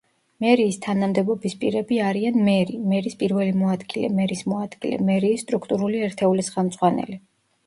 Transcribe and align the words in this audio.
მერიის 0.43 0.77
თანამდებობის 0.85 1.55
პირები 1.63 1.99
არიან: 2.05 2.39
მერი; 2.47 2.77
მერის 2.93 3.17
პირველი 3.19 3.53
მოადგილე; 3.61 4.11
მერის 4.21 4.43
მოადგილე; 4.55 4.99
მერიის 5.11 5.45
სტრუქტურული 5.47 6.03
ერთეულის 6.09 6.51
ხელმძღვანელი. 6.57 7.21